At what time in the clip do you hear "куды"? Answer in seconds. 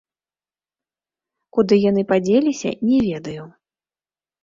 1.59-1.75